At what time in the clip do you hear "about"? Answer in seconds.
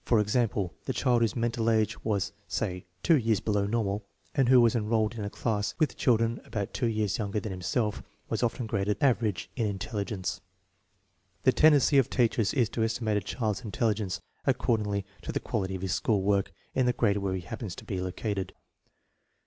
6.43-6.73